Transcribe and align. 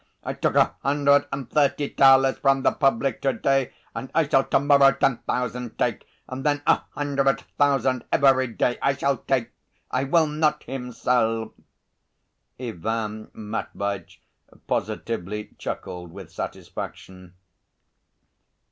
I 0.23 0.33
took 0.33 0.55
a 0.55 0.73
hundred 0.81 1.27
and 1.31 1.47
thirty 1.47 1.89
thalers 1.89 2.39
from 2.39 2.63
the 2.63 2.71
public 2.71 3.21
to 3.21 3.33
day, 3.33 3.71
and 3.93 4.09
I 4.15 4.27
shall 4.27 4.43
to 4.45 4.59
morrow 4.59 4.91
ten 4.91 5.17
thousand 5.27 5.77
take, 5.77 6.07
and 6.27 6.43
then 6.43 6.63
a 6.65 6.79
hundred 6.95 7.41
thousand 7.59 8.05
every 8.11 8.47
day 8.47 8.79
I 8.81 8.95
shall 8.95 9.17
take. 9.17 9.51
I 9.91 10.05
will 10.05 10.25
not 10.25 10.63
him 10.63 10.91
sell." 10.91 11.53
Ivan 12.59 13.29
Matveitch 13.35 14.19
positively 14.65 15.53
chuckled 15.59 16.11
with 16.11 16.31
satisfaction. 16.31 17.35